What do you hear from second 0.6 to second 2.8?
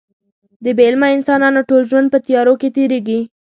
د بې علمه انسانانو ټول ژوند په تیارو کې